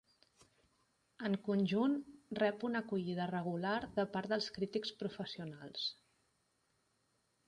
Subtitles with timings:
[1.27, 1.91] En conjunt,
[2.39, 5.85] rep una acollida regular de part dels crítics professionals.